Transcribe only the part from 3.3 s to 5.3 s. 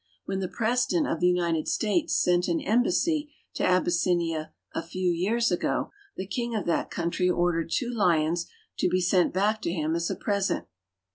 to Abyssinia a few